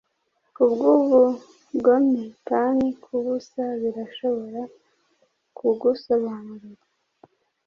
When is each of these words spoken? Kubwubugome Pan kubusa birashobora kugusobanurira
Kubwubugome 0.55 2.21
Pan 2.47 2.77
kubusa 3.03 3.63
birashobora 3.81 4.61
kugusobanurira 5.57 6.83